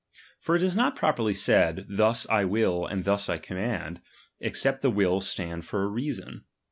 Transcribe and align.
For 0.39 0.55
it 0.55 0.63
is 0.63 0.75
not 0.75 0.95
properly 0.95 1.31
said, 1.35 1.85
thus 1.87 2.27
I 2.27 2.43
will 2.43 2.87
and 2.87 3.03
thus 3.03 3.29
I 3.29 3.37
com 3.37 3.57
vtand, 3.57 4.01
except 4.39 4.81
the 4.81 4.89
will 4.89 5.21
stand 5.21 5.63
for 5.63 5.83
a 5.83 5.87
reason. 5.87 6.45